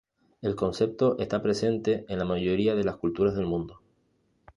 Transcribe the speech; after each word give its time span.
El 0.41 0.55
concepto 0.55 1.19
está 1.19 1.43
presente 1.43 2.05
en 2.09 2.17
la 2.17 2.25
mayoría 2.25 2.73
de 2.73 2.83
las 2.83 2.95
culturas 2.97 3.35
del 3.35 3.45
mundo. 3.45 3.83